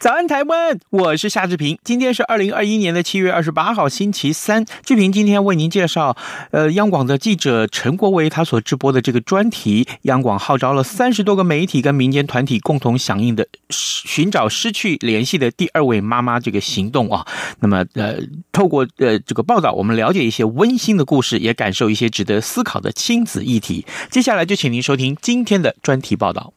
[0.00, 0.78] 早安，台湾！
[0.90, 1.76] 我是夏志平。
[1.82, 4.64] 今天是二零二一年的七月二十八号，星期三。
[4.84, 6.16] 志平今天为您介绍，
[6.52, 9.88] 呃，央广的记者陈国维他所直播的这个专题。
[10.02, 17.26] 央广号召了三十多个媒体跟民间团体共同响应的寻找失去联系的第二位妈妈这个行动啊。
[17.58, 18.18] 那么，呃，
[18.52, 23.84] 透过呃这个报道，我们了解一些温馨的故事，也感受一些值得思考的亲子议题。
[24.12, 26.52] 接下来就请您收听今天的专题报道。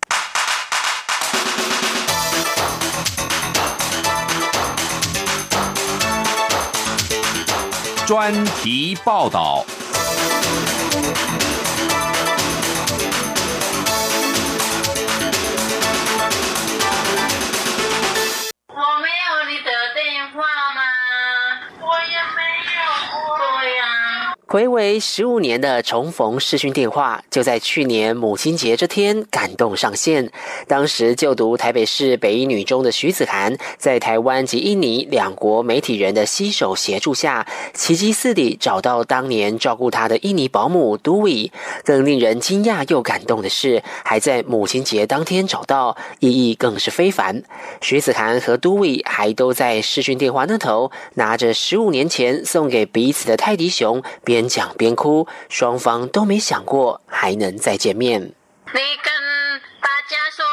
[8.12, 9.64] 专题报道。
[24.52, 30.30] 睽违十五年的重逢视讯电话，就在去年母亲节这天感动上线。
[30.68, 41.50] 当时就读台北市北一女中的徐子涵，在台湾及印尼两国媒体人的携手协助下，奇迹似地找到当年照顾她的印尼保姆都伟。
[41.86, 47.42] 更令人惊讶又感动的是，还在母亲节当天找到，意义更是非凡。
[47.80, 54.41] 徐子涵和都伟还都在视讯电话那头，拿着十五年前送给彼此的泰迪熊边。
[54.42, 58.20] 边讲边哭，双方都没想过还能再见面。
[58.22, 59.14] 你跟
[59.80, 60.44] 大家说，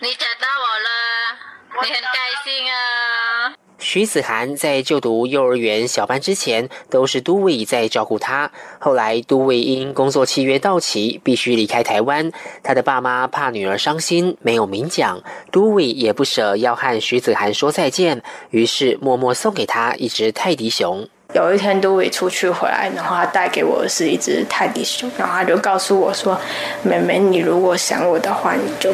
[0.00, 3.54] 你找到我了，你很开心啊。
[3.78, 8.50] 徐子涵在就读幼儿园小班之前，都是都伟在照顾他。
[8.80, 12.32] 后来都伟因工作契约到期，必须离开台湾。
[12.64, 15.22] 他的爸妈怕女儿伤心，没有明讲。
[15.52, 21.08] 都伟也不舍要和徐子涵说再见，于是默默送给他一只泰迪熊。
[21.32, 26.38] 有一天，杜伟出去回来，然后他带给我的是一只泰迪熊，然后他就告诉我说
[26.84, 28.92] ：“妹妹，你如果想我的话，你就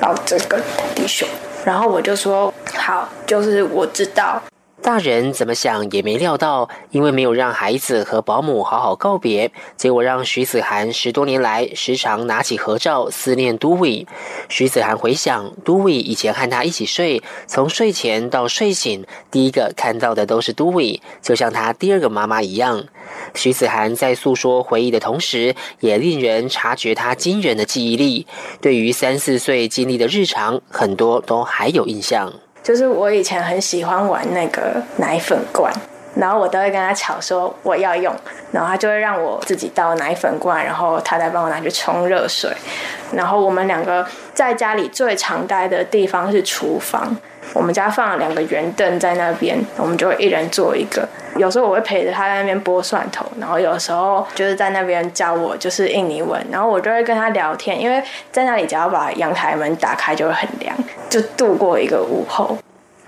[0.00, 1.28] 抱这个泰迪熊。”
[1.66, 4.40] 然后我就说：“好，就是我知道。”
[4.84, 14.06] 大人怎么想也没料到，因为没有让孩子和保姆好好告别，结果让徐子涵十多年来时常拿起合照思念都伟。
[14.50, 22.84] 徐子涵回想，都伟以前和他一起睡，从睡前到睡醒，第一个看到的都是都伟，就像他第二个妈妈一样。
[23.34, 28.26] 徐子涵在诉说回忆的同时，也令人察觉他惊人的记忆力，
[28.60, 32.34] 对于三四岁经历的日常，很多都还有印象。
[32.64, 35.72] 就是我以前很喜欢玩那个奶粉罐，
[36.16, 38.12] 然后我都会跟他吵说我要用，
[38.50, 42.50] 然后他就会让我自己倒奶粉罐，然后他再帮我拿去冲热水。
[43.12, 47.16] 然后我们两个在家里最常待的地方是厨房。
[47.52, 51.06] 我们家放了两个圆凳在那边，我们就会一人做一个。
[51.36, 60.76] 有时候我会陪着他在那边剥蒜头，然后有时候就是在那边教我就是印尼文，然后我就会跟他聊天，因为在那里只要把阳台门打开就会很凉，
[61.10, 62.56] 就度过一个午后。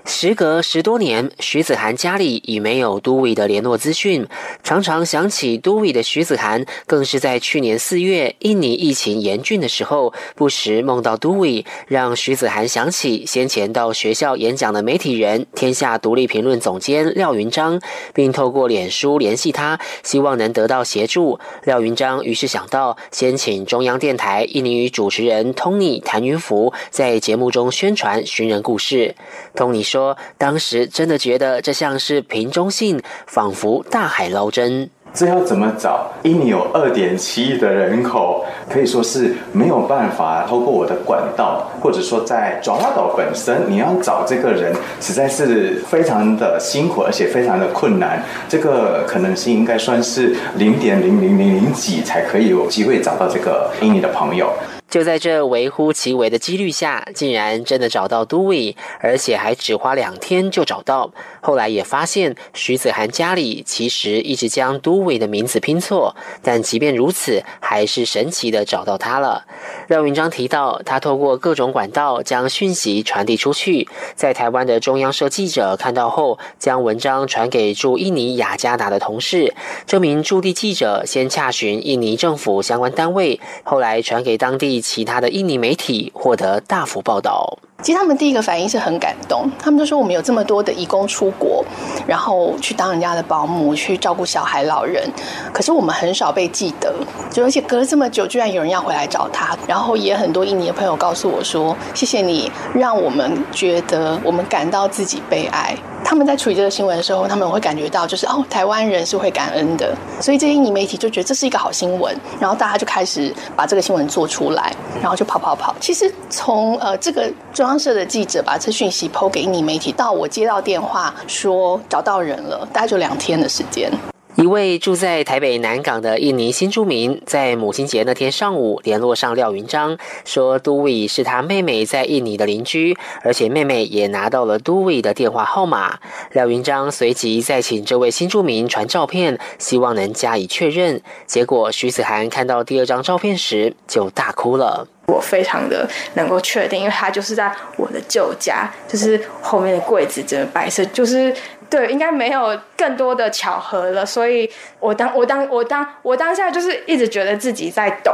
[0.09, 4.25] 时隔十多年，徐子涵家里已没有都伟的联络资讯。
[4.63, 17.81] 常常想起都伟的徐子涵，更是在去年四月印尼疫情严峻的时候，不时梦到都伟，让徐子涵想起先前到学校演讲的媒体人、天下独立评论总监廖云章，
[18.13, 21.37] 并透过脸书联系他，希望能得到协助。
[21.65, 29.13] 廖云章于是想到，先请中央电台印尼语主持人 Tony 谭云福在节目中宣传寻人故事。
[29.53, 29.96] Tony 说。
[29.97, 34.87] 说当时真的觉得这像是瓶中信，仿佛大海捞针。
[35.11, 36.11] 这要怎么找？
[36.21, 44.71] 印尼有二点七亿的人口，可以说是没有办法透过我的管道，或者说在爪哇岛本身，你要找这个人，
[45.01, 48.21] 实在是非常的辛苦，而且非常的困难。
[48.47, 54.53] 这个可能性应该算是零点零零零零几才可以有机会找到这个印尼的朋友。
[54.89, 61.11] 就在这微乎其微的几率下，竟然真的找到都纬，而且还只花两天就找到。
[61.41, 69.45] 后来也发现徐子涵家里其实一直将都纬的名字拼错，但即便如此，还是神奇的找到他了。
[69.89, 79.53] 廖云章提到，他透过各种管道将讯息传递出去，在台湾的中央社记者看到后，将文章传给驻印尼雅加达的同事。
[79.85, 84.76] 这名驻地记者先洽询印尼政府相关单位，后来传给当地。
[84.81, 87.57] 其他的印尼媒体获得大幅报道。
[87.83, 91.63] 其实他们第一个反应是很感动，他们就说我们有这么多的移工出国，
[92.07, 95.07] 然后去当人家的保姆，去照顾小孩、老人，
[95.53, 96.91] 可是我们很少被记得，
[97.31, 105.75] 就而且隔了这么久，居然有人要回来找他，然后也很多印尼的朋友告诉我说，谢谢你，让我们觉得我们感到自己被爱。
[106.03, 115.75] 他们在处理这个新闻的时候，他们会感觉到就是哦，台湾人是会感恩的，所以这些印尼媒体就觉得这是一个好新闻，然后大家就开始把这个新闻做出来，然后就跑跑跑。
[115.81, 117.29] 其实从呃这个
[117.67, 123.91] 央社的记者把这讯息抛给印尼媒体，到我接到电话说找到人了，大概就两天的时间。
[124.35, 135.97] 一位住在台北南港的印尼新住民，在母亲节那天上午联络上廖云章，说都纬是他妹妹在印尼的邻居，而且妹妹也拿到了都纬的电话号码。
[136.33, 141.01] 廖云章随即再请这位新住民传照片，希望能加以确认。
[141.25, 144.87] 结果徐子涵看到第二张照片时就大哭了。
[145.07, 151.33] 我非常的能够确定，因为他就是在我的旧家，就是后面的柜子整个白色，就是。
[151.69, 154.49] 对，应该没有更多的巧合了，所以
[154.79, 158.13] 我当我当我当我当下就是一直觉得自己在懂。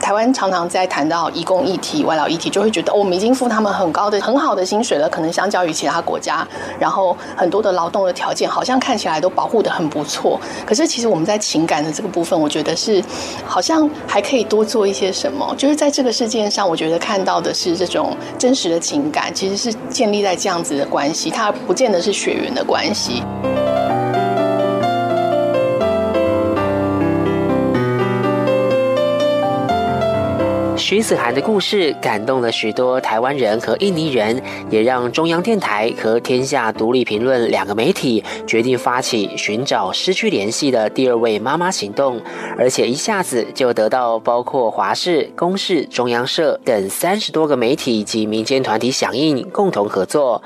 [0.00, 6.44] 台湾常常在谈到移工议题、外劳议题，就会觉得、我们已经付他们很高的、很好的薪水了，可能相较于其他国家，
[6.78, 10.40] 然后很多的劳动的条件好像看起来都保护得很不错。
[10.66, 13.02] 可是其实我们在情感的这个部分，我觉得是
[13.44, 15.54] 好像还可以多做一些什么。
[15.58, 22.89] 就是在这个事件上，我觉得看到的是这种真实的情感，其实是建立在这样子的关系，它不见得是血缘的关系。
[30.76, 42.20] 徐子涵的故事感动了许多台湾人和印尼人，也让中央电台和天下独立评论两个媒体决定发起寻找失去联系的第二位妈妈行动，
[42.58, 50.42] 而且一下子就得到包括华视、公视、中央社等三十多个媒体及民间团体响应，共同合作。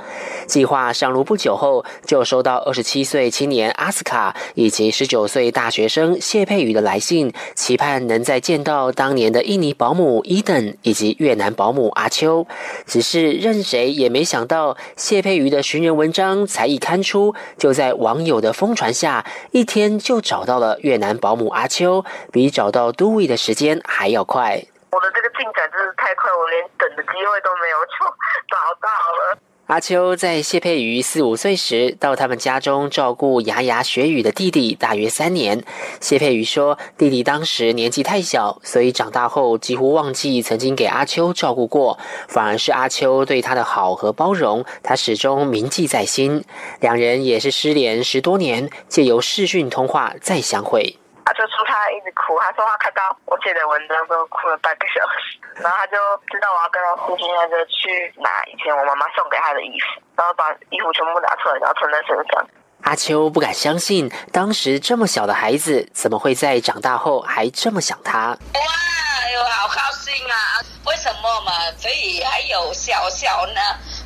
[0.46, 10.22] 计划上路不久后，就收到二十七岁青年阿斯卡以及十九岁大学生谢佩瑜的来信，期盼能再见到当年的印尼保姆。
[10.24, 12.46] 伊登以及越南保姆阿秋，
[12.86, 24.64] 只是任谁也没想到，谢佩瑜的寻人文章才一刊出，就在网友的疯传下，一天就找到了越南保姆阿秋，比找到都纬的时间还要快。
[24.90, 28.04] 我的这个进展真是太快，我连等的机会都没有，就
[28.48, 29.38] 找到了。
[29.66, 35.64] 阿秋在谢佩瑜四五岁时到他们家中照顾牙牙学语的弟弟，大约三年。
[36.02, 46.44] 谢佩瑜说，弟弟当时年纪太小，所以长大后几乎忘记曾经给阿秋照顾过，反而是阿秋对他的好和包容，他始终铭记在心。
[46.80, 50.98] 两人也是失联十多年，借由视讯通话再相会。
[51.24, 55.40] 阿秋说他一直哭，他说他看到我写的文章都哭了半个小时。
[55.56, 55.96] 然后他就
[56.28, 62.46] 知道我要跟他父亲他就去拿以前我妈妈送给他的衣服，然后把衣服全部拿出来，然后穿在身上。
[62.82, 68.36] 阿秋不敢相信，当时这么小的孩子，怎么会在长大后还这么想他？
[68.52, 70.60] 哇，哟，好高兴啊！
[70.84, 71.52] 为什么嘛？
[71.78, 73.60] 所以还有小小呢，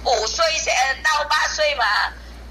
[0.05, 0.45] 五岁
[1.03, 1.85] 到八岁嘛？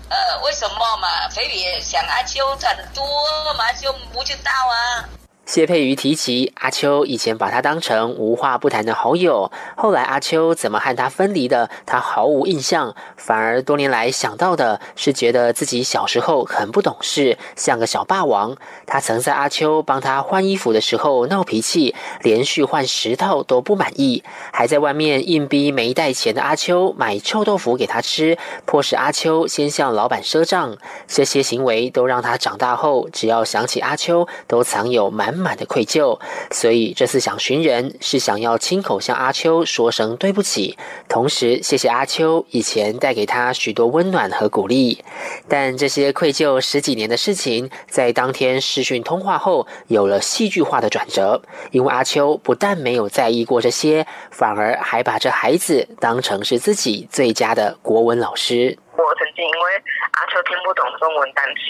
[0.09, 1.27] 呃，为什么嘛？
[1.29, 3.05] 菲比想阿秋很多
[3.53, 5.03] 嘛，阿秋不知道啊。
[5.47, 18.57] 谢佩瑜提起阿秋以前把他当成无话不谈的好友，后来阿秋怎么和他分离的，他毫无印象，反而多年来想到的是觉得自己小时候很不懂事，像个小霸王。
[18.85, 30.77] 他曾在阿秋帮他换衣服的时候闹脾气，连续换十套都不满意，还在外面硬逼没带钱的阿秋买臭豆腐给他吃，迫使阿秋先向老板赊账。
[31.07, 35.36] 这些行为都让他长大后只要想起阿秋，都藏有满。
[35.37, 36.19] 满的愧疚，
[36.51, 40.77] 所以这次想寻人是想要亲口向阿秋说声对不起，
[41.07, 45.03] 同时谢谢阿秋以前带给他许多温暖和鼓励。
[45.47, 51.41] 但这些愧疚十几年的事情，在当天视讯通话后有了戏剧化的转折，
[51.71, 58.77] 因为阿秋不但没有在意过这些，反而还把这孩子当成是自己最佳的国文老师。
[58.97, 59.71] 我曾经因为
[60.11, 61.61] 阿秋听不懂中文单词，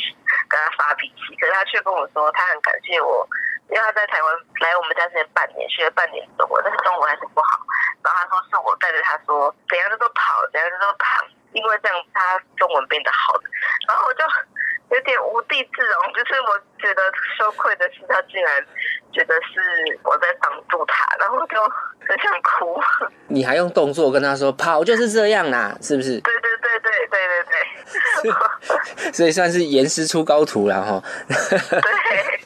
[0.47, 3.27] 跟他发脾气，可他却跟我说他很感谢我。
[3.69, 4.27] 因为他在台湾
[4.61, 7.59] 来我们家之前半年，学了半年中文，但是中文还是不好。
[8.03, 13.49] 然后他说是我带着他说，怎样都跑，怎样都胖，因为这样他中文变得好的。
[13.87, 14.23] 然后我就。
[14.89, 17.01] 有点无地自容，就是我觉得
[17.37, 18.65] 羞愧的是，他竟然
[19.11, 21.61] 觉得是我在挡住他，然后就
[22.07, 22.81] 很想哭。
[23.27, 26.21] 你还用动作跟他说跑就是这样啦，是不是？
[26.21, 27.27] 对对对对对
[28.23, 28.31] 对
[29.03, 29.11] 对。
[29.11, 31.03] 所以算是严师出高徒了哈。
[31.27, 32.39] 对。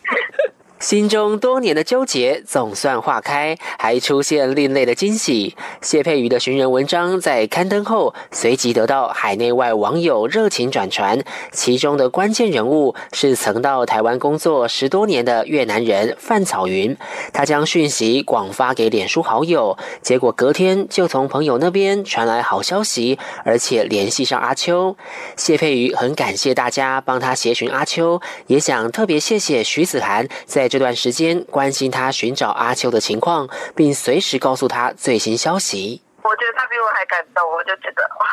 [0.81, 5.55] 心中多年的纠结总算化开，还出现另类的惊喜。
[5.79, 11.23] 谢佩瑜的寻人文章在刊登后，随即得到海内外网友热情转传。
[11.51, 16.97] 其中的关键人物是曾到台湾工作十多年的越南人范草云。
[17.31, 24.97] 他将讯息广发给脸书好友，结果隔天就从朋友那边传来好消息，而且联系上阿秋。
[25.37, 30.70] 谢佩瑜很感谢大家帮他协寻阿秋，也想特别谢谢徐子涵在。
[30.71, 36.01] 这段时间关心他寻找阿秋的情况，并随时告诉他最新消息。
[36.23, 38.25] 我觉得他比我还感动，我就觉得哇，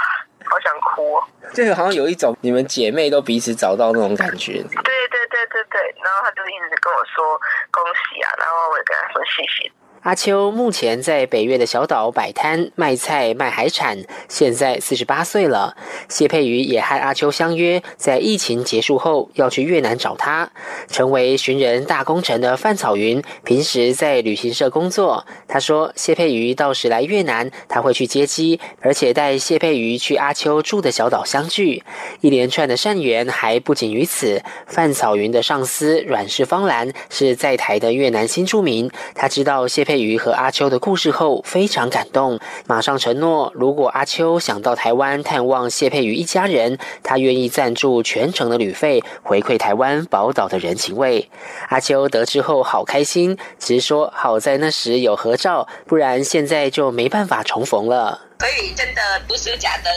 [0.49, 1.25] 好想哭哦。
[1.53, 4.53] 这个好像有一种你们姐妹都彼此找到那种感觉。
[4.53, 7.37] 对对对对对，然后他就一直跟我说
[7.73, 9.73] 恭喜啊，然后我也跟他说谢谢。
[10.03, 15.77] 阿秋目前在北越的小岛摆摊卖菜卖海产，现在四十八岁了。
[16.09, 20.49] 谢佩瑜也和阿秋相约，在疫情结束后要去越南找他。
[20.89, 25.27] 成为寻人大功臣的范草云，平时在旅行社工作。
[25.49, 31.83] 他说，谢佩瑜到时来越南，他会去接机，而且带谢佩瑜去阿秋住的小岛相聚。
[32.21, 34.41] 一连串的善缘还不仅于此。
[34.69, 39.88] 范草云的上司阮氏芳兰是在台的越南新住民，他知道谢。
[39.89, 51.31] 佩瑜和阿秋的故事后非常感动，马上承诺，如果阿秋想到台湾探望谢佩瑜一家人，他愿意赞助全程的旅费，回馈台湾宝岛的人情味。
[51.71, 58.21] 阿秋得知后好开心，直说好在那时有合照，不然现在就没办法重逢了。
[58.41, 59.91] 所以真的不是假的，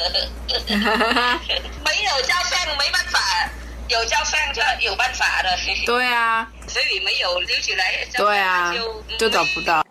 [0.71, 3.19] 没有照相没办法，
[3.89, 5.50] 有照相就有办法的。
[5.86, 6.48] 对啊。
[6.71, 8.73] 所以没有留起来，对啊，
[9.17, 9.85] 就找不到。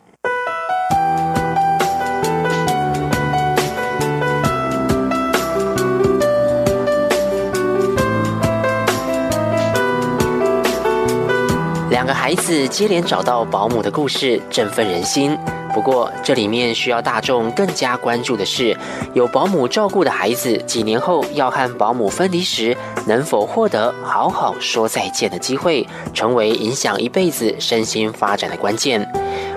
[11.90, 15.36] 两个孩子接连找到保姆的故事，振奋人心。
[15.74, 18.76] 不过，这里面需要大众更加关注的是，
[19.12, 29.04] 有保姆照顾的孩子，几年后要和保姆分离时，能否获得好好说再见的机会，成为影响一辈子身心发展的关键。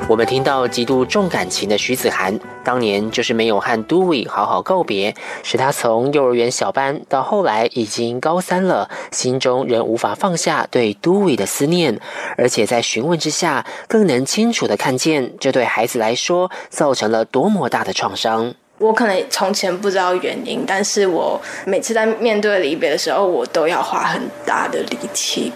[0.10, 11.98] 我们听到极度重感情的徐子涵，当年就是没有和都伟好好告别，使他从幼儿园小班到后来已经高三了，心中仍无法放下对都伟的思念，
[12.38, 18.54] 而且在询问之下，更能清楚地看见这对孩子来说造成了多么大的创伤。
[18.80, 25.52] 我可能从前不知道原因，但是我每次在面对离别的时候，我都要花很大的力气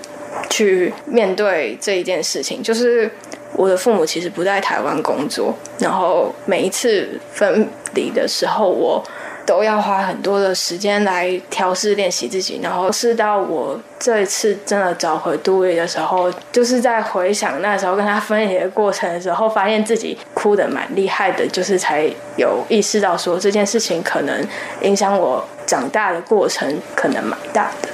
[0.49, 3.11] 去面对这一件事情，就是。
[3.53, 9.03] 我的父母其实不在台湾工作，然后每一次分离的时候，我
[9.45, 24.45] 都要花很多的时间来调试练习自己，然后是到我这一次真的找回杜伟的时候，就是在回想那时候跟他分离的过程的时候，发现自己哭的蛮厉害的，就是才有意识到说这件事情可能
[24.81, 27.87] 影响我长大的过程，可能蛮大的。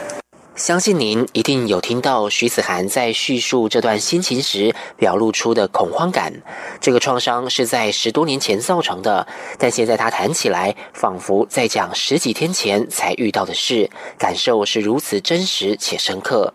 [0.55, 6.31] 相信您一定有听到徐子涵在叙述这段心情时表露出的恐慌感。
[6.79, 9.25] 这个创伤是在十多年前造成的，
[9.57, 16.53] 但现在他谈起来，仿佛在讲十几天前才遇到的事，感受是如此真实且深刻。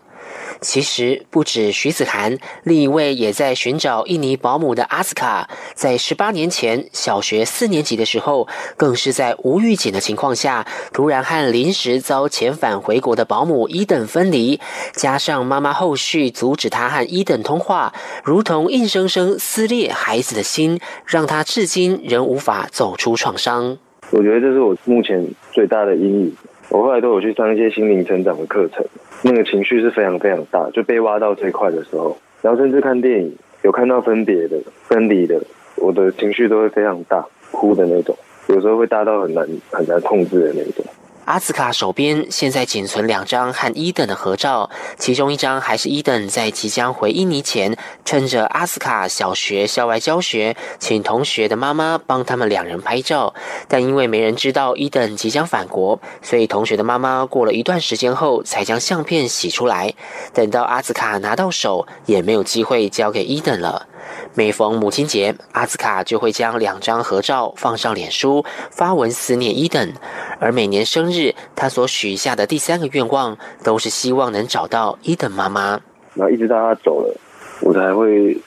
[0.61, 14.59] 其实不止徐子涵，另一位也在寻找印尼保姆的阿斯卡，在十八年前小学四年级的时候，更是在无预警的情况下，突然和临时遭遣返回国的保姆伊等分离，
[14.93, 23.77] 加上妈妈后续阻止他和伊等通话，如同硬生生撕裂孩子的心，让他至今仍无法走出创伤。
[24.11, 26.35] 我觉得这是我目前最大的阴影。
[26.69, 28.85] 我后来都有去上一些心灵成长的课程。
[29.23, 35.41] 那个情绪是非常非常大，就被挖到最快的时候，然后甚至看电影有看到分别的、分离的，
[35.75, 38.15] 我的情绪都会非常大，哭的那种，
[38.47, 40.85] 有时候会大到很难很难控制的那种。
[41.29, 44.67] 阿兹卡手边现在仅存两张和伊登的合照，
[44.97, 53.35] 其中一张还是伊登在即将回印尼前，趁着阿兹卡小学校外教学，请同学的妈妈帮他们两人拍照。
[53.67, 59.93] 但因为没人知道伊登即将返国，所以同学的妈妈过了一段时间后才将相片洗出来。
[60.33, 63.85] 等到阿兹卡拿到手，也没有机会交给伊登了。
[64.33, 69.93] 每逢母亲节，阿兹卡就会将两张合照放上脸书，发文思念伊登。
[70.39, 75.79] 而每年生日，他所许下的第三个愿望，都是希望能找到伊登妈妈。
[76.15, 77.15] 然后一直到他走了，
[77.61, 78.37] 我才会，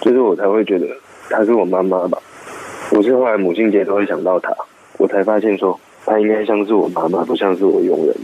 [0.00, 0.86] 就是我才会觉得
[1.28, 2.18] 她是我妈妈吧。
[2.90, 4.54] 我是后来母亲节都会想到她，
[4.98, 8.16] 我才发现说，她应该像是我妈妈，不像是我佣人。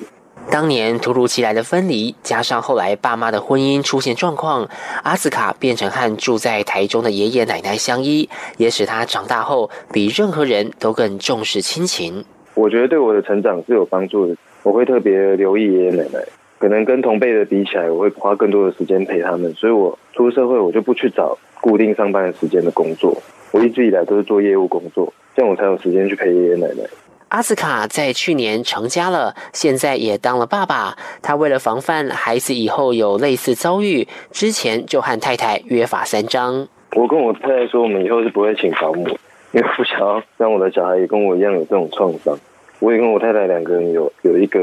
[0.56, 4.66] 当年突如其来的分离，加上后来爸妈的婚姻出现状况，
[5.02, 12.24] 阿斯卡变成和住在台中的爷爷奶奶相依，也使他长大后比任何人都更重视亲情。
[12.54, 16.18] 我觉得对我的成长是有帮助的，我会特别留意爷爷奶奶，
[16.58, 23.14] 可能跟同辈的比起来，我会花更多的时间陪他们，所以我出社会我就不去找固定上班的时间的工作，
[23.50, 26.82] 我一直以来都是做业务工作，这样我才有时间去陪爷爷奶奶。
[27.28, 30.96] 阿斯卡在去年成家了，现在也当了爸爸。
[31.20, 36.68] 他为了防范孩子以后有类似遭遇，之前就和太太约法三章。
[36.92, 39.08] 我跟我太太说，我们以后是不会请保姆，
[39.50, 42.38] 因为不想要让我的小孩也跟我一样有这种创伤。
[42.78, 44.60] 我也跟我太太两个人有有一个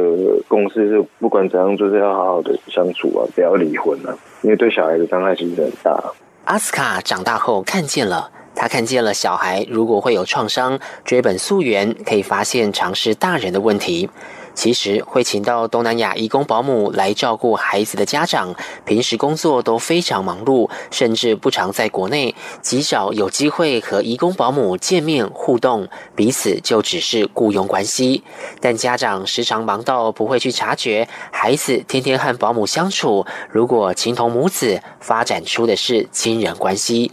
[0.47, 6.01] 共识，是不管怎样，就是要好好的相处啊，不要离婚啊，因为对小孩的伤害其实很大。
[6.45, 8.29] 阿斯卡长大后看见了。
[8.55, 14.09] 他看见了小孩如果会有创伤，追本溯源可以发现常是大人的问题。
[14.55, 18.53] 其实会请到东南亚义工保姆来照顾孩子的家长，
[18.85, 28.23] 平时工作都非常忙碌，甚至不常在国内，极少有机会和义工保姆见面互动，彼此就只是雇佣关系。
[28.61, 37.11] 但家长时常忙到不会去察觉，孩子天天和保姆相处，如果情同母子，发展出的是亲人关系。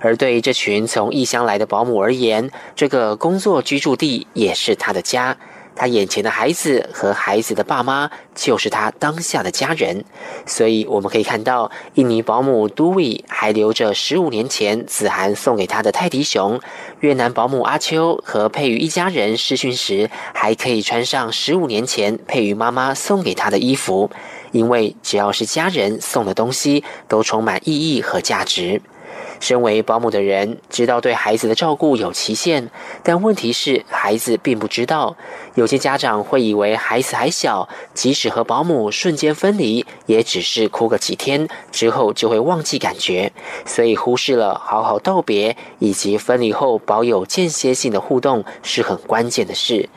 [0.00, 5.36] 而对这群从异乡来的保姆而言，这个工作居住地也是他的家。
[5.76, 10.04] 他眼前的孩子和孩子的爸妈就是他当下的家人。
[10.44, 16.60] 所以我们可以看到，印尼保姆都维还留着十五年前子涵送给他的泰迪熊。
[16.98, 24.10] 越南保姆阿秋和佩瑜一家人视讯时，还可以穿上十五年前佩瑜妈妈送给他的衣服。
[24.52, 28.82] 因为只要是家人送的东西，都充满意义和价值。
[29.40, 32.70] 身为保姆的人知道对孩子的照顾有期限，
[33.02, 35.16] 但问题是孩子并不知道。
[35.56, 43.32] 有些家长会以为孩子还小，即使和保姆瞬间分离，也只是哭个几天，之后就会忘记感觉，
[43.66, 49.88] 所以忽视了好好道别以及分离后保有间歇性的互动是很关键的事。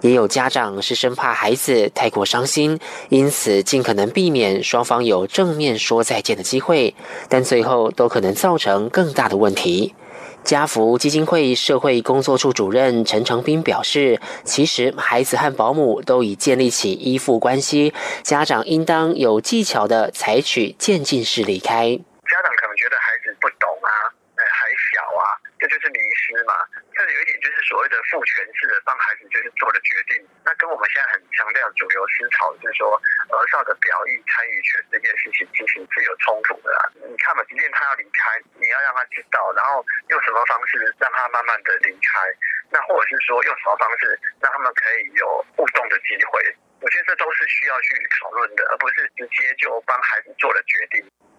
[0.00, 6.94] 也有家长是生怕孩子太过伤心，因此尽可能避免双方有正面说再见的机会，
[7.28, 9.94] 但最后都可能造成更大的问题。
[10.44, 21.90] 家福基金会社会工作处主任陈成斌表示，其实孩子和保姆都已建立起依附关系，家长应当有技巧地采取渐进式离开。
[21.90, 23.90] 家长可能觉得孩子不懂啊，
[24.36, 25.24] 还小啊，
[25.58, 26.54] 这就是迷失嘛。
[26.98, 32.90] 这里有一点就是所谓的父权式的帮孩子就是做了决定，那跟我们现在很强调主流思潮，就是说
[33.30, 36.90] 儿少的表意参与权这件事情其实是有冲突的啦。
[37.06, 39.78] 你看嘛，即便他要离开，你要让他知道，然后
[40.10, 42.18] 用什么方式让他慢慢的离开，
[42.74, 46.42] 那或者是说用什么方式让他们可以有互动的机会，
[46.82, 50.98] 我觉得这都是需要去讨论的，而不是直接就帮孩子做了决定。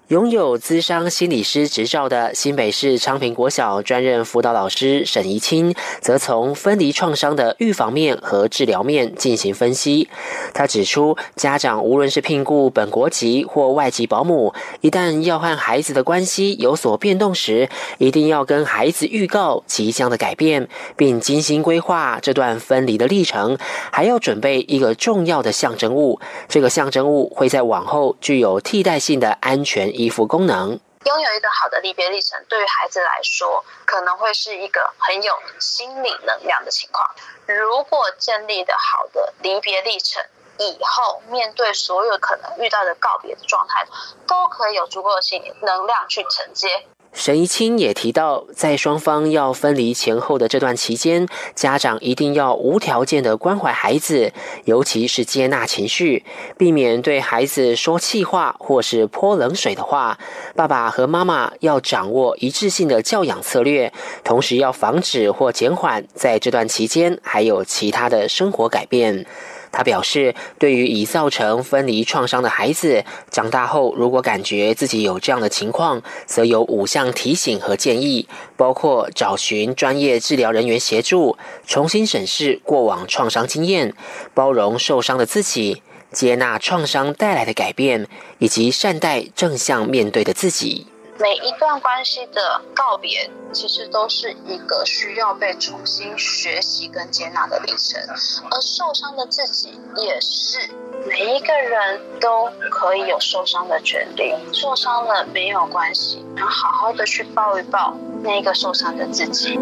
[0.10, 10.10] 拥有资商心理师执照的新北市昌平国小专任辅导老师沈怡清，则从分离创伤的预防面和治疗面进行分析。
[10.52, 17.70] 他指出，家长无论是聘雇本国籍或外籍保姆，一旦要和孩子的关系有所变动时，
[18.00, 20.68] 一定要跟孩子预告即将的改变，
[20.98, 23.60] 并精心规划这段分离的历程，
[23.92, 26.20] 还要准备一个重要的象征物。
[26.48, 30.80] 这个象征物会在往后具有替代性的安全依附功能。
[31.06, 37.10] 拥有一个好的离别历程，对于孩子来说，可能会是一个很有心理能量的情况。
[37.46, 40.24] 如果建立的好的离别历程，
[40.58, 43.86] 以后面对所有可能遇到的告别的状态，
[44.26, 46.86] 都可以有足够的心理能量去承接。
[47.12, 54.32] 沈怡清也提到，在双方要分离前后的这段期间，家长一定要无条件的关怀孩子，
[54.66, 56.24] 尤其是接纳情绪，
[56.58, 60.18] 避免对孩子说气话或是泼冷水的话。
[60.56, 63.92] 爸爸和妈妈要掌握一致性的教养策略，
[64.24, 69.26] 同时要防止或减缓在这段期间还有其他的生活改变。
[69.72, 78.28] 他表示，对于已造成分离创伤的孩子，长大后如果感觉自己有这样的情况，则有五项提醒和建议，
[78.58, 83.94] 包括找寻专业治疗人员协助，重新审视过往创伤经验，
[84.34, 88.08] 包容受伤的自己，接纳创伤带来的改变，
[88.40, 90.88] 以及善待正向面对的自己。
[91.22, 98.02] 每一段关系的告别，其实都是一个需要被重新学习跟接纳的历程，
[98.50, 100.74] 而受伤的自己也是。
[101.06, 109.60] 每一个人都可以有受伤的权利，受伤了没有关系，然后好好的去抱一抱那个受伤的自己。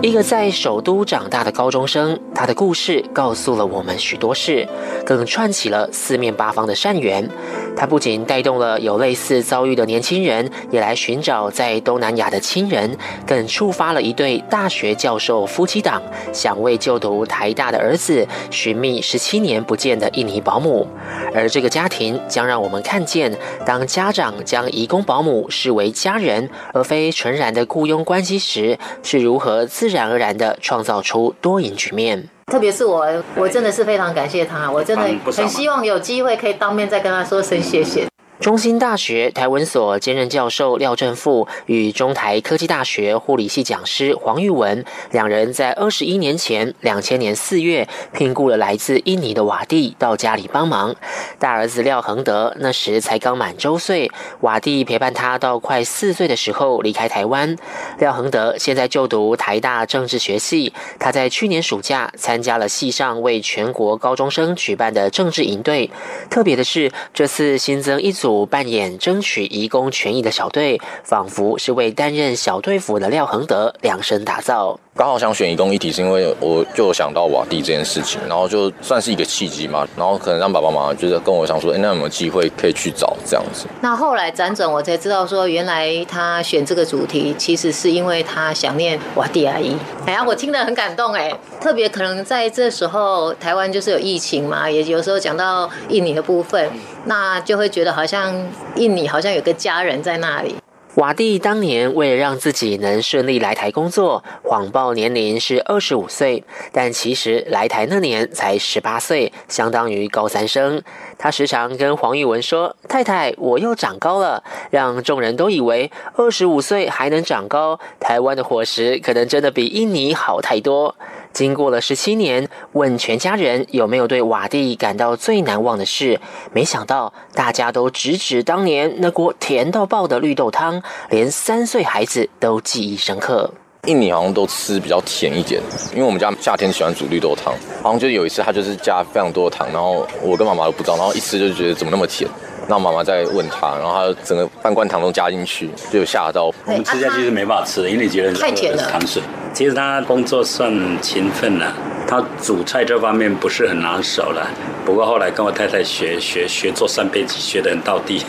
[0.00, 4.66] 一个在首都长大的高中生，他的故事告诉了我们许多事，
[5.06, 7.28] 更串起了四面八方的善缘。
[7.76, 20.86] 他不仅带动了有类似遭遇的年轻人也来寻找在东南亚的亲人，更触发了一对大学教授夫妻档想为就读台大的儿子寻觅十七年不见的印尼保姆。
[21.34, 32.23] 而这个家庭将让我们看见，当家长将移工保姆视为家人，而非纯然的雇佣关系时，是如何自然而然地创造出多赢局面。
[32.46, 33.06] 特别是我，
[33.36, 38.06] 我真的是非常感谢他，我真的很希望有机会可以当面再跟他说声谢谢。
[38.40, 50.94] 中兴大学台文所兼任教授廖正富与中台科技大学护理系讲师黄玉文两人在二十一年前，两千年四月聘雇了来自印尼的瓦蒂到家里帮忙。
[51.38, 57.56] 大儿子廖恒德那时才刚满周岁，瓦蒂陪伴他到快四岁的时候离开台湾。
[57.98, 65.88] 廖恒德现在就读台大政治学系，他在去年暑假参加了系上为全国高中生举办的政治营队。
[66.28, 68.23] 特别的是，这次新增一组。
[68.24, 74.80] 组扮演争取移工权益的小队，仿佛是为担任小队服的廖恒德量身打造。
[74.96, 83.66] 刚好想选移工一体，是因为我就想到瓦地这件事情，然后就算是一个契机嘛，然后可能让爸爸妈妈就是跟我想说，哎，那有没有机会可以去找这样子？
[83.80, 89.76] 那后来辗转我才知道说，原来他选这个主题，其实是因为他想念瓦地阿姨。
[90.06, 91.28] 哎呀，我听得很感动哎，
[91.60, 96.70] 特别可能在这时候台湾就是有疫情嘛，也有时候讲到印尼的部分，
[97.06, 98.32] 那就会觉得好像
[98.76, 100.54] 印尼好像有个家人在那里。
[100.96, 110.80] 瓦蒂当年为了让自己能顺利来台工作，谎报年龄是二十五岁，但其实来台那年才十八岁，相当于高三生。
[111.18, 120.94] 他时常跟黄玉文说：“太太，我又长高了。”让众人都以为二十五岁还能长高，台湾的伙食可能真的比印尼好太多。
[121.34, 126.18] 经过了十七年，问全家人有没有对瓦蒂感到最难忘的事，
[126.52, 133.50] 没想到大家都直指当年那锅甜到爆的绿豆汤，连三岁孩子都记忆深刻。
[133.86, 135.60] 印尼好像都吃比较甜一点，
[135.92, 142.26] 因为我们家夏天喜欢煮绿豆汤，好像就有一次他就是加非常多的糖，然后我跟妈妈都不知道，然后一吃就觉得怎么那么甜。
[142.66, 146.46] 那妈妈在问他，然后他整个半罐糖都加进去，就有吓到。
[146.64, 148.88] 我们吃下去是没办法吃的，因为觉得太甜了。
[148.90, 149.22] 糖水。
[149.54, 151.72] 其实他工作算勤奋了，
[152.08, 154.50] 他煮菜这方面不是很拿手了。
[154.84, 158.22] 不过后来跟我太太学学学做三杯鸡，学得很到底。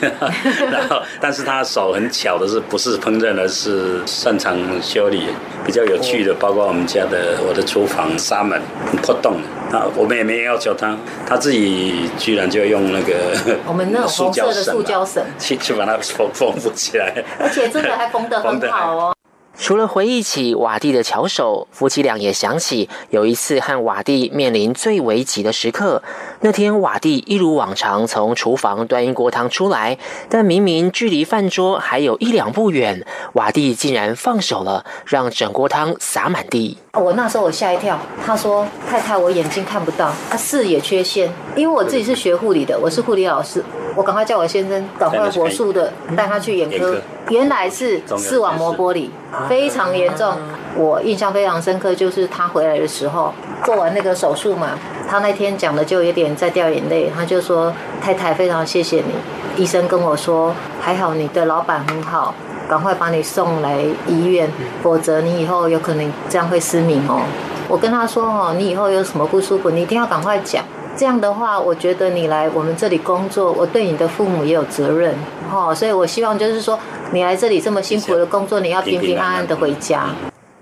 [0.71, 5.23] 然后，但是他手很巧的是，不是烹饪，而是擅长修理。
[5.65, 8.61] 比较有趣的，包括我们家的我的厨房纱门
[9.01, 13.35] 破洞，那我们也没要求他，他自己居然就用那个
[13.65, 19.14] 我们那种红色的塑胶绳去 去把它缝缝补起来，而且真的还缝得很好哦。
[19.57, 26.03] 除了回忆起瓦蒂的巧手，夫妻俩也想起有一次和瓦蒂面临最危急的时刻。
[26.41, 29.97] 那天瓦蒂一如往常从厨房端一锅汤出来，
[30.29, 36.77] 但明明距离饭桌还有一两步远，瓦蒂竟然放手了，让整锅汤洒满地。
[36.93, 43.63] 我那时候我吓一跳，他说：“太太，我眼睛看不到，他视野缺陷，因为我自己是学护理的，我是护理老师。”
[43.95, 46.97] 我赶快叫我先生赶快火速的带他去眼科，
[47.29, 49.09] 原来是视网膜剥离，
[49.47, 50.33] 非常严重。
[50.77, 54.71] 我印象非常深刻，就是他回来的时候做完那个手术嘛，
[55.07, 62.35] 他那天讲的就有点在掉眼泪，他就说：“太太，非常谢谢你，医生跟我说还好你的老板很好，
[62.69, 64.51] 赶快把你送来医院，
[64.83, 67.21] 否则你以后有可能这样会失明哦。”
[67.69, 70.61] 我跟他说：“哦，你以后有什么不舒服，你一定要赶快讲。”
[70.97, 75.13] 这样的话，我觉得你来我们这里工作，我对你的父母也有责任，
[75.51, 76.79] 哦，所以我希望就是说，
[77.11, 80.07] 你来这里这么辛苦的工作，你要平平安安的回家。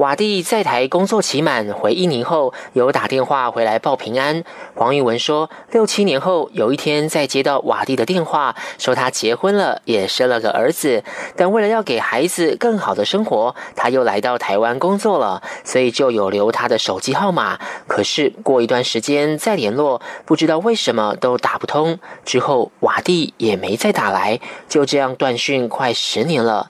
[0.03, 4.43] 瓦蒂在台工作期满回印尼后，有打电话回来报平安。
[4.75, 11.05] 黄玉文说，六七年后有一天再接到瓦蒂的电话，说他结婚了，也生了个儿子，
[11.37, 17.57] 但为了要给孩子更好的生活，他又来到台湾工作了，所以就有留他的手机号码。
[17.87, 21.97] 可是过一段时间再联络，不知道为什么都打不通。
[22.25, 26.69] 之后瓦蒂也没再打来，就这样断讯快十年了。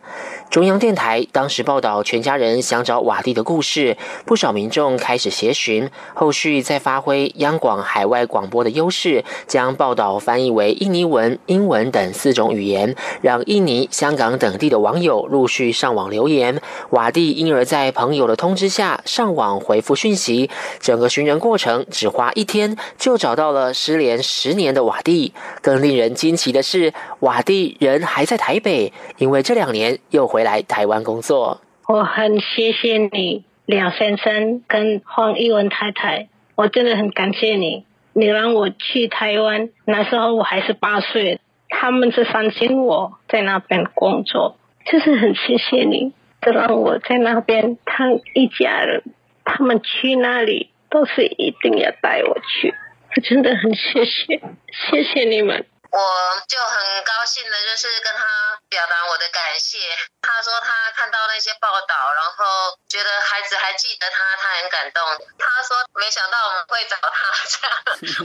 [0.52, 16.62] 中央电台当时报道全家人想找瓦蒂的故事，不少民众开始协寻，后续再发挥央广海外广播的优势，将报道翻译为印尼文、英文等四种语言，让印尼、香港等地的网友陆续上网留言。
[16.91, 25.33] 瓦蒂因而在朋友的通知下上网回复讯息，整个寻人过程只花一天就找到了失联十年的瓦蒂。
[25.63, 30.43] 更令人惊奇的是，瓦蒂人还在台北，因为这两年又回。
[30.43, 31.62] 来台湾工作，
[31.93, 37.86] 我很谢谢你，梁先生跟黄一文太太，我真的很感谢你。
[38.13, 44.58] 你让我去台湾，那时候我还是八岁，他们是相信我在那边工作，
[44.91, 49.03] 就是很谢谢你，就让我在那边，他一家人，
[49.45, 52.73] 他们去那里都是一定要带我去，
[53.15, 54.41] 我真的很谢谢，
[54.89, 55.67] 谢谢你们。
[55.93, 59.77] 我就很高兴的，就是跟他表达我的感谢。
[60.25, 65.03] 他说他看到那些报道，然后觉得孩子还记得他，他很感动。
[65.38, 67.69] 他说没想到我们会找他 这样。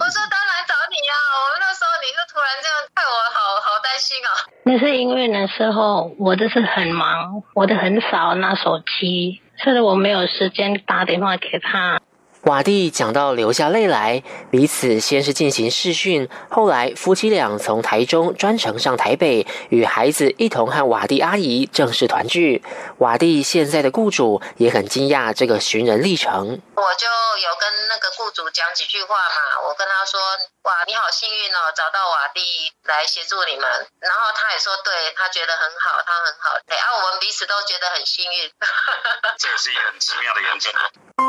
[0.00, 4.30] 我说当然找你啊，我们那时候你就突然这样，看我好好担心啊。
[4.64, 12.00] 那是因为那时候我就是很忙，我都很少拿手机，甚至我没有时间打电话给他。
[12.42, 22.62] 瓦蒂讲到流下泪来，彼此先是进行试训，后来夫妻俩从台中专程上台北，与孩子一同和瓦蒂阿姨正式团聚。
[22.98, 26.62] 瓦蒂现在的雇主也很惊讶这个寻人历程。
[26.74, 27.06] 我就
[27.42, 30.20] 有跟那个雇主讲几句话嘛，我跟他说
[30.62, 32.40] ：“哇，你好幸运哦，找到瓦蒂
[32.84, 33.68] 来协助你们。”
[34.00, 38.50] 然后他也说：“对，他觉得很好，他很好。”对，啊，我们彼此都觉得很幸运。
[39.36, 41.27] 这也是一个很奇妙的缘分。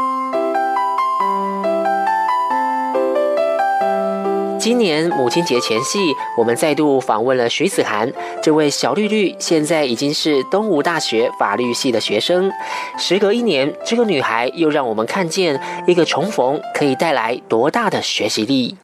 [4.69, 5.97] 今年母亲节前夕，
[6.38, 8.13] 我们再度访问了徐子涵。
[8.39, 12.51] 这位小绿绿现在已经是东吴大学法律系的学生。
[12.95, 18.77] 时隔一年，这个女孩又让我们看见一个重逢可以带来多大的学习力。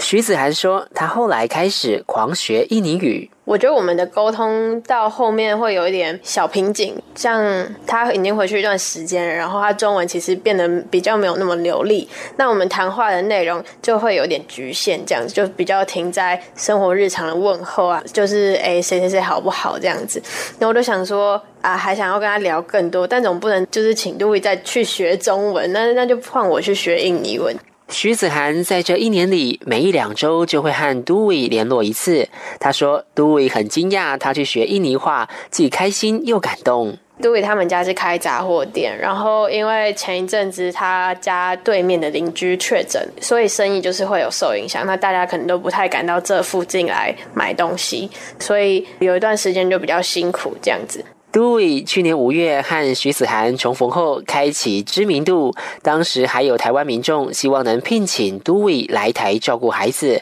[0.00, 3.30] 徐子涵说，她后来开始狂学印尼语。
[3.44, 7.44] 我觉得我们的沟通到后面会有一点小瓶颈，像
[7.84, 20.22] 他已经回去一段时间了，然后他中文其实变得比较没有那么流利，那我们谈话的内容就会有点局限，这样子就比较停在生活日常的问候啊，就是哎谁谁谁好不好这样子。
[20.60, 27.52] 那我就想说啊，还想要跟他聊更多，但总不能就是请杜伟再去学中文，那那就换我去学印尼文。
[27.90, 32.28] 徐子涵在这一年里，每一两周就会和都伟联络一次。
[32.58, 36.96] 他说，都伟很惊讶他去学印尼话，既开心又感动。
[37.20, 44.86] 都伟他们家是开杂货店，然后因为前一阵子他家对面的邻居确诊，所以生意就是会有受影响。
[44.86, 51.04] 那大家可能都不太敢到这附近来买东西，所以有一段时间就比较辛苦这样子。
[51.32, 55.54] 都伟去年五月和徐子涵重逢后，开启知名度。
[55.82, 60.20] 当时还有台湾民众希望能聘请都伟来台照顾孩子。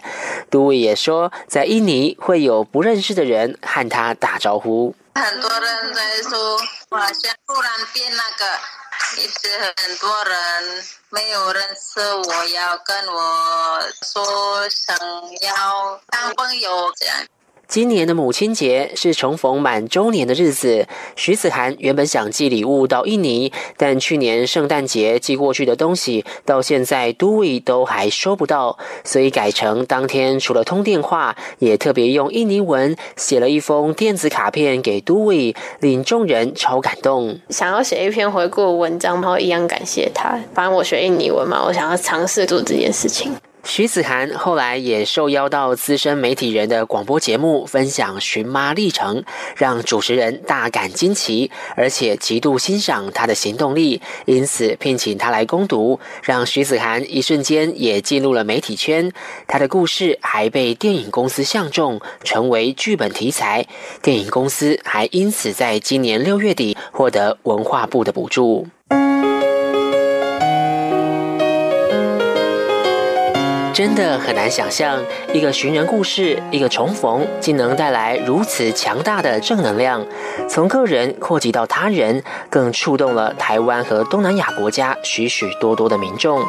[0.50, 4.94] 都伟也说，在印尼会有不认识的人和他打招呼。
[5.14, 6.58] 很多人在说，
[6.90, 8.44] 好像突然变那个，
[9.16, 14.96] 一直很多人没有认识我，要跟我说想
[15.42, 17.16] 要当朋友这样。
[17.68, 20.86] 今年的母亲节是重逢满周年的日子。
[21.16, 37.38] 徐子涵原本想寄礼物到印尼，但去年圣诞节寄过去的东西，到现在都伟都还收不到，所以改成当天除了通电话，也特别用印尼文写了一封电子卡片给都伟，令众人超感动。
[37.50, 40.40] 想要写一篇回顾文章，然后一样感谢他。
[40.54, 43.30] 反正我学印尼文嘛，我想要尝试做这件事情。
[43.68, 49.22] 徐子涵后来也受邀到资深媒体人的广播节目分享寻妈历程，
[49.56, 59.12] 让主持人大感惊奇，而且极度欣赏他的行动力，因此聘请他来攻读，让徐子涵一瞬间也进入了媒体圈。
[59.46, 63.66] 他的故事还被电影公司相中，成为剧本题材。
[64.00, 68.66] 电影公司还因此在今年六月底获得文化部的补助。
[73.78, 75.00] 真的很难想象，
[75.32, 80.04] 一个寻人故事，一个重逢，竟能带来如此强大的正能量，
[80.48, 86.44] 从个人扩及到他人，更触动了台湾和东南亚国家许许多多的民众。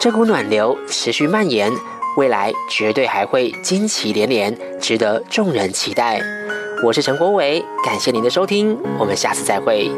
[0.00, 1.70] 这股暖流持续蔓延，
[2.16, 6.20] 未来绝对还会惊奇连连，值得众人期待。
[6.82, 9.92] 我是陈国伟，感谢您的收听，我们下次再会。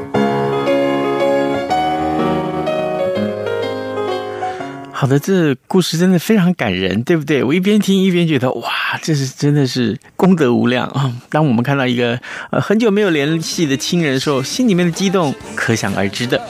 [4.99, 7.45] 好的，这故事真的非常感人，对不对？
[7.45, 8.71] 我一边听一边觉得，哇，
[9.03, 11.13] 这是真的是功德无量啊！
[11.29, 12.19] 当我们看到一个
[12.51, 16.41] 呃很久没有联系的亲人的时候，心里面的激动可想而知的。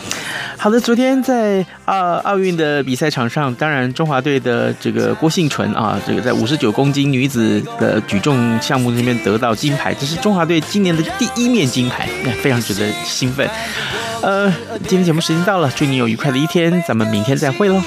[0.56, 13.50] 好的，昨天在奥奥运的比赛场上，当然中华队的这个郭幸淳啊，这个在五十九公斤女子的举重项目那边得到金牌，这是中华队今年的第一面金牌，那非常值得兴奋。
[14.22, 14.48] 呃，
[14.86, 17.82] 今天节目时间到了，祝你有愉快的一天，咱们明天再会喽。